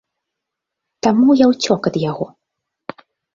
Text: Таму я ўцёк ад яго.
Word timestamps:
Таму 1.07 1.35
я 1.43 1.49
ўцёк 1.51 1.81
ад 1.91 1.95
яго. 2.05 2.25